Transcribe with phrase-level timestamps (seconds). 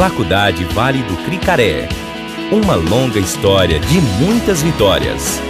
[0.00, 1.86] Faculdade Vale do Cricaré.
[2.50, 5.49] Uma longa história de muitas vitórias.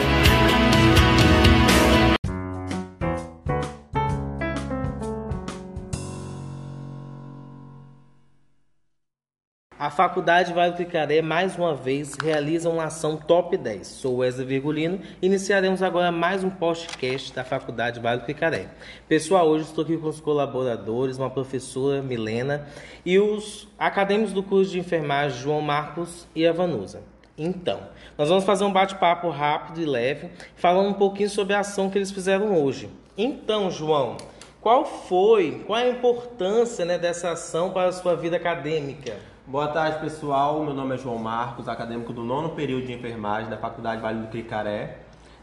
[9.80, 13.86] A Faculdade Vale do Cricaré, mais uma vez, realiza uma ação top 10.
[13.86, 18.68] Sou Wesley Virgulino e iniciaremos agora mais um podcast da Faculdade Vale do Cricaré.
[19.08, 22.66] Pessoal, hoje estou aqui com os colaboradores, uma professora, Milena,
[23.06, 27.00] e os acadêmicos do curso de enfermagem, João Marcos e a Vanusa.
[27.38, 27.80] Então,
[28.18, 31.96] nós vamos fazer um bate-papo rápido e leve, falando um pouquinho sobre a ação que
[31.96, 32.90] eles fizeram hoje.
[33.16, 34.18] Então, João,
[34.60, 39.16] qual foi, qual é a importância né, dessa ação para a sua vida acadêmica?
[39.46, 40.62] Boa tarde, pessoal.
[40.62, 44.28] Meu nome é João Marcos, acadêmico do nono período de enfermagem da Faculdade Vale do
[44.28, 44.98] Cricaré.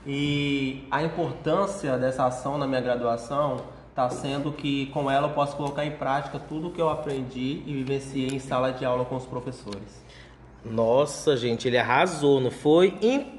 [0.05, 3.57] E a importância dessa ação na minha graduação
[3.89, 7.63] está sendo que com ela eu posso colocar em prática tudo o que eu aprendi
[7.65, 10.05] e vivenciei em sala de aula com os professores.
[10.63, 12.95] Nossa, gente, ele arrasou, não foi?
[13.01, 13.36] Então,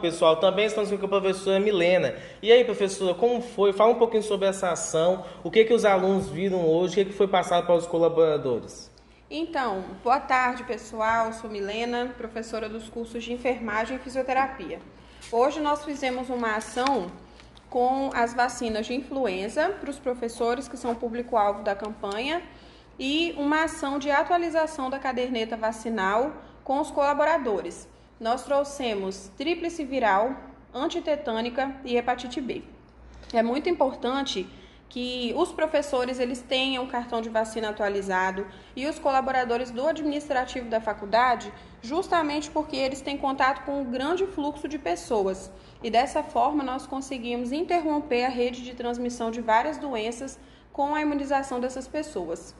[0.00, 2.14] pessoal, também estamos aqui com a professora Milena.
[2.42, 3.72] E aí, professora, como foi?
[3.72, 7.10] Fala um pouquinho sobre essa ação, o que, que os alunos viram hoje, o que,
[7.10, 8.90] que foi passado para os colaboradores.
[9.30, 14.78] Então, boa tarde pessoal, sou Milena, professora dos cursos de enfermagem e fisioterapia.
[15.32, 17.10] Hoje nós fizemos uma ação
[17.68, 22.40] com as vacinas de influenza para os professores que são público-alvo da campanha
[22.98, 26.32] e uma ação de atualização da caderneta vacinal
[26.62, 27.88] com os colaboradores.
[28.18, 30.34] Nós trouxemos tríplice viral,
[30.72, 32.62] antitetânica e hepatite B.
[33.30, 34.48] É muito importante
[34.88, 40.70] que os professores eles tenham o cartão de vacina atualizado e os colaboradores do administrativo
[40.70, 45.50] da faculdade, justamente porque eles têm contato com um grande fluxo de pessoas.
[45.82, 50.38] E dessa forma nós conseguimos interromper a rede de transmissão de várias doenças
[50.72, 52.54] com a imunização dessas pessoas.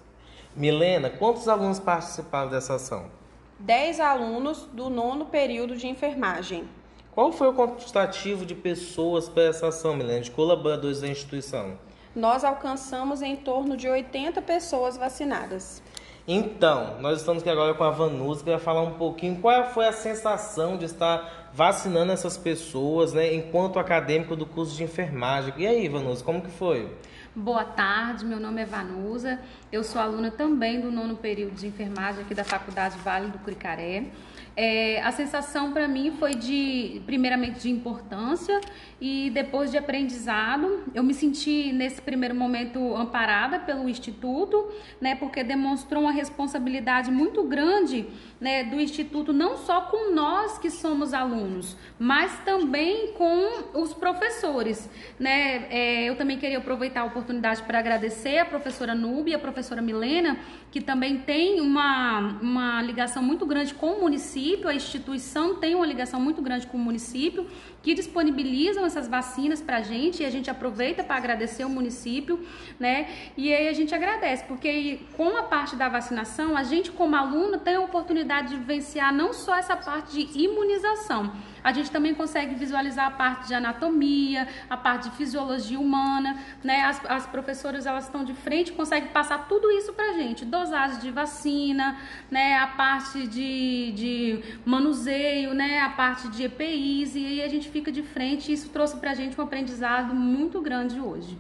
[0.54, 3.10] Milena, quantos alunos participaram dessa ação?
[3.58, 6.68] Dez alunos do nono período de enfermagem.
[7.12, 11.78] Qual foi o quantitativo de pessoas para essa ação, Milena, de colaboradores da instituição?
[12.16, 15.82] nós alcançamos em torno de 80 pessoas vacinadas.
[16.26, 19.86] Então, nós estamos aqui agora com a Vanusa, que vai falar um pouquinho qual foi
[19.86, 25.52] a sensação de estar vacinando essas pessoas, né, enquanto acadêmico do curso de enfermagem.
[25.58, 26.90] E aí, Vanusa, como que foi?
[27.38, 29.38] Boa tarde, meu nome é Vanusa,
[29.70, 34.06] eu sou aluna também do nono período de enfermagem aqui da Faculdade Vale do Cricaré.
[34.58, 38.58] É, a sensação para mim foi de, primeiramente, de importância
[38.98, 40.82] e depois de aprendizado.
[40.94, 44.66] Eu me senti nesse primeiro momento amparada pelo Instituto,
[44.98, 48.08] né, porque demonstrou uma responsabilidade muito grande
[48.40, 54.88] né, do Instituto, não só com nós que somos alunos, mas também com os professores.
[55.20, 55.66] Né?
[55.68, 59.82] É, eu também queria aproveitar a oportunidade para agradecer a professora Nube e a professora
[59.82, 60.38] Milena,
[60.70, 65.74] que também tem uma, uma ligação muito grande com o município município, a instituição tem
[65.74, 67.46] uma ligação muito grande com o município,
[67.82, 72.44] que disponibilizam essas vacinas para a gente e a gente aproveita para agradecer o município,
[72.78, 73.08] né?
[73.36, 77.58] E aí a gente agradece, porque com a parte da vacinação, a gente como aluno
[77.58, 81.32] tem a oportunidade de vivenciar não só essa parte de imunização,
[81.62, 86.82] a gente também consegue visualizar a parte de anatomia, a parte de fisiologia humana, né?
[86.82, 91.00] As, as professoras elas estão de frente, conseguem passar tudo isso para a gente, dosagem
[91.00, 91.98] de vacina,
[92.30, 92.56] né?
[92.56, 95.80] A parte de, de manuseio, né?
[95.80, 99.10] A parte de EPIs e aí a gente fica de frente e isso trouxe para
[99.10, 101.38] a gente um aprendizado muito grande hoje.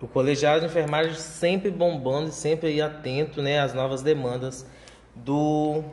[0.00, 4.66] O colegiado de enfermagem sempre bombando e sempre aí atento né, às novas demandas
[5.14, 5.84] do,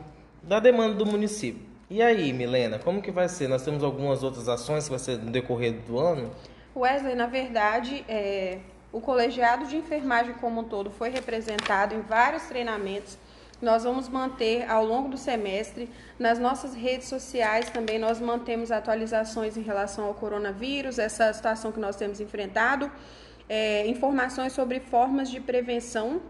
[0.42, 1.70] da demanda do município.
[1.88, 3.48] E aí, Milena, como que vai ser?
[3.48, 6.30] Nós temos algumas outras ações que vai ser no decorrer do ano?
[6.74, 8.58] Wesley, na verdade, é,
[8.92, 13.18] o colegiado de enfermagem como um todo foi representado em vários treinamentos.
[13.60, 15.88] Nós vamos manter ao longo do semestre.
[16.18, 21.80] Nas nossas redes sociais também nós mantemos atualizações em relação ao coronavírus, essa situação que
[21.80, 22.90] nós temos enfrentado,
[23.48, 26.22] é, informações sobre formas de prevenção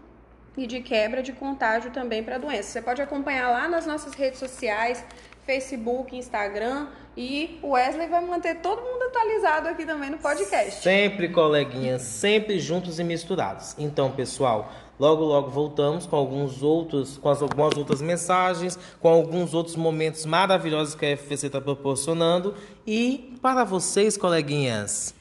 [0.57, 2.69] e de quebra de contágio também para a doença.
[2.69, 5.05] Você pode acompanhar lá nas nossas redes sociais,
[5.51, 6.87] Facebook, Instagram
[7.17, 10.81] e o Wesley vai manter todo mundo atualizado aqui também no podcast.
[10.81, 13.75] Sempre, coleguinhas, sempre juntos e misturados.
[13.77, 19.53] Então, pessoal, logo logo voltamos com alguns outros, com as, algumas outras mensagens, com alguns
[19.53, 22.55] outros momentos maravilhosos que a FPC está proporcionando
[22.87, 25.13] e para vocês, coleguinhas.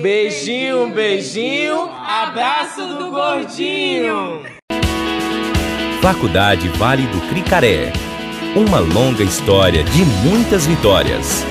[0.00, 4.42] Beijinho, beijinho, abraço do gordinho.
[6.00, 7.92] Faculdade Vale do Cricaré
[8.56, 11.44] uma longa história de muitas vitórias.